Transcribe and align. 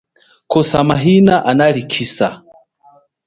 Kosa 0.47 0.83
mahina 0.83 1.45
analikhisa. 1.45 2.27